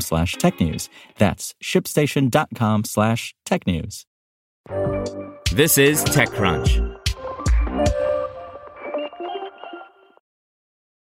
[0.00, 0.88] slash technews.
[1.18, 4.04] That's shipstation.com slash technews.
[5.52, 7.00] This is TechCrunch.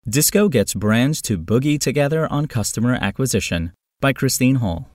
[0.08, 4.88] Disco gets brands to boogie together on customer acquisition by Christine Hall.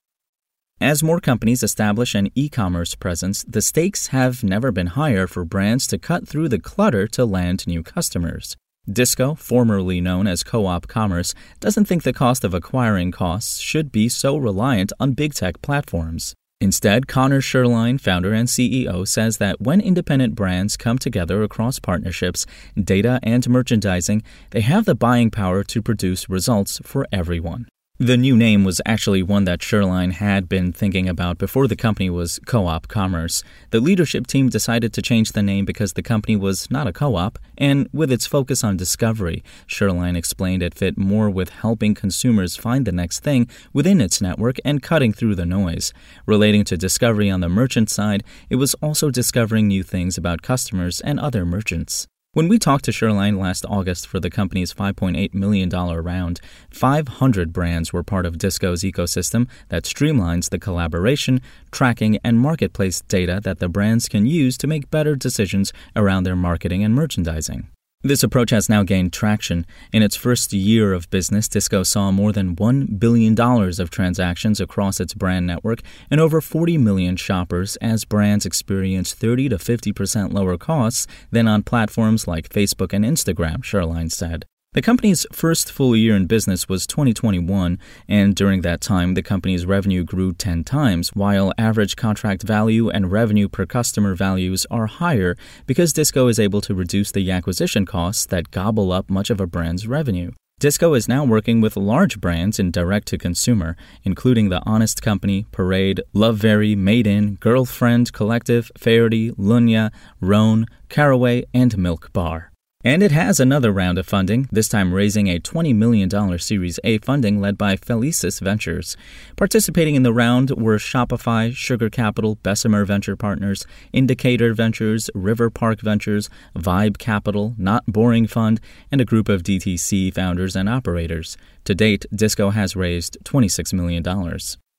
[0.82, 5.46] As more companies establish an e commerce presence, the stakes have never been higher for
[5.46, 8.58] brands to cut through the clutter to land new customers.
[8.92, 13.94] Disco, formerly known as Co op Commerce, doesn't think the cost of acquiring costs should
[13.94, 16.36] be so reliant on big tech platforms.
[16.60, 22.46] Instead, Connor Sherline, founder and CEO, says that when independent brands come together across partnerships,
[22.82, 27.68] data, and merchandising, they have the buying power to produce results for everyone.
[28.04, 32.10] The new name was actually one that Sherline had been thinking about before the company
[32.10, 33.46] was Co op Commerce.
[33.70, 37.16] The leadership team decided to change the name because the company was not a co
[37.16, 42.58] op, and with its focus on discovery, Sherline explained it fit more with helping consumers
[42.58, 45.94] find the next thing within its network and cutting through the noise.
[46.26, 51.00] Relating to discovery on the merchant side, it was also discovering new things about customers
[51.00, 52.10] and other merchants.
[52.34, 57.94] When we talked to Sherline last August for the company's $5.8 million round, 500 brands
[57.94, 63.70] were part of Disco's ecosystem that streamlines the collaboration, tracking, and marketplace data that the
[63.70, 67.68] brands can use to make better decisions around their marketing and merchandising.
[68.06, 69.66] This approach has now gained traction.
[69.94, 75.00] In its first year of business, Disco saw more than $1 billion of transactions across
[75.00, 75.80] its brand network
[76.12, 81.64] and over 40 million shoppers as brands experience 30 to 50% lower costs than on
[81.64, 84.48] platforms like Facebook and Instagram, Sherline said.
[84.74, 89.68] The company's first full year in business was 2021, and during that time, the company's
[89.68, 95.38] revenue grew 10 times, while average contract value and revenue per customer values are higher
[95.68, 99.46] because Disco is able to reduce the acquisition costs that gobble up much of a
[99.46, 100.32] brand's revenue.
[100.60, 105.46] Disco is now working with large brands in direct to consumer, including The Honest Company,
[105.52, 112.53] Parade, Lovevery, Made In, Girlfriend Collective, Faherty, Lunya, Roan, Caraway, and Milk Bar.
[112.86, 116.98] And it has another round of funding, this time raising a $20 million Series A
[116.98, 118.98] funding led by Felicis Ventures.
[119.38, 125.80] Participating in the round were Shopify, Sugar Capital, Bessemer Venture Partners, Indicator Ventures, River Park
[125.80, 128.60] Ventures, Vibe Capital, Not Boring Fund,
[128.92, 131.38] and a group of DTC founders and operators.
[131.64, 134.04] To date, Disco has raised $26 million.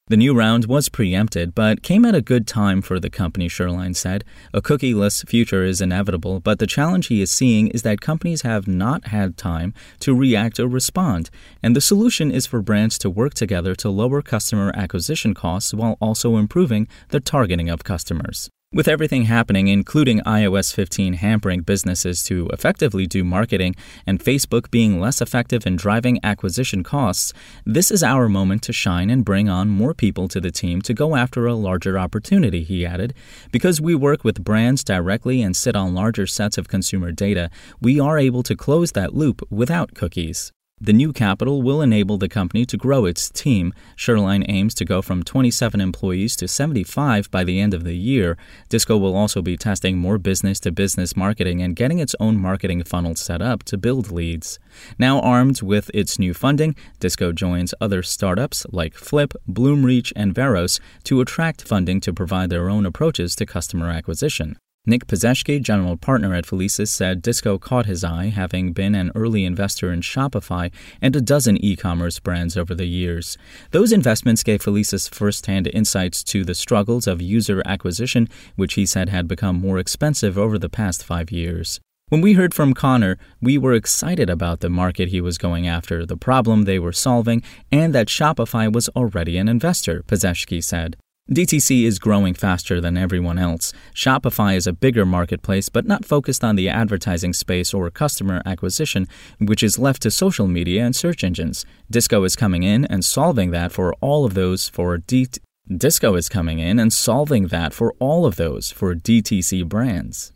[0.08, 3.96] The new round was preempted, but came at a good time for the company, Sherline
[3.96, 4.22] said.
[4.52, 8.68] A cookieless future is inevitable, but the challenge he is seeing is that companies have
[8.68, 11.30] not had time to react or respond,
[11.62, 15.96] and the solution is for brands to work together to lower customer acquisition costs while
[16.02, 18.50] also improving the targeting of customers.
[18.74, 24.98] With everything happening, including iOS 15 hampering businesses to effectively do marketing and Facebook being
[24.98, 27.32] less effective in driving acquisition costs,
[27.64, 30.92] this is our moment to shine and bring on more people to the team to
[30.92, 33.14] go after a larger opportunity, he added.
[33.52, 38.00] Because we work with brands directly and sit on larger sets of consumer data, we
[38.00, 40.52] are able to close that loop without cookies.
[40.84, 43.72] The new capital will enable the company to grow its team.
[43.96, 48.36] Sherline aims to go from 27 employees to 75 by the end of the year.
[48.68, 52.82] Disco will also be testing more business to business marketing and getting its own marketing
[52.84, 54.58] funnel set up to build leads.
[54.98, 60.80] Now armed with its new funding, Disco joins other startups like Flip, Bloomreach, and Varos
[61.04, 64.58] to attract funding to provide their own approaches to customer acquisition.
[64.86, 69.46] Nick Pezeshki, general partner at Felicis, said Disco caught his eye, having been an early
[69.46, 70.70] investor in Shopify
[71.00, 73.38] and a dozen e commerce brands over the years.
[73.70, 78.84] Those investments gave Felicis first hand insights to the struggles of user acquisition, which he
[78.84, 81.80] said had become more expensive over the past five years.
[82.10, 86.04] When we heard from Connor, we were excited about the market he was going after,
[86.04, 87.42] the problem they were solving,
[87.72, 90.96] and that Shopify was already an investor, Pezeshki said.
[91.32, 93.72] DTC is growing faster than everyone else.
[93.94, 99.08] Shopify is a bigger marketplace, but not focused on the advertising space or customer acquisition,
[99.38, 101.64] which is left to social media and search engines.
[101.90, 105.28] Disco is coming in and solving that for all of those for D-
[105.74, 110.30] Disco is coming in and solving that for all of those for DTC brands.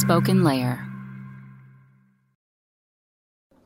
[0.00, 0.89] Spoken Layer.